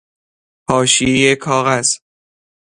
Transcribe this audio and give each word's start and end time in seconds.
حاشیه 0.69 1.35
کاغذ 1.35 1.87